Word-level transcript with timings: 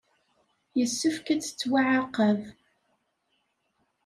Yessefk 0.77 1.27
ad 1.33 1.41
tettwaɛaqeb. 1.41 2.39